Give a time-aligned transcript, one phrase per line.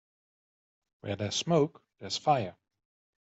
[1.01, 2.57] Where there's smoke there's fire.